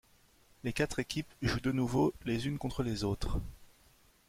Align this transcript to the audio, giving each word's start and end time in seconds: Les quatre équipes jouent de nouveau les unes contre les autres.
Les 0.63 0.73
quatre 0.73 0.97
équipes 0.97 1.31
jouent 1.43 1.59
de 1.59 1.71
nouveau 1.71 2.11
les 2.25 2.47
unes 2.47 2.57
contre 2.57 2.81
les 2.81 3.03
autres. 3.03 3.39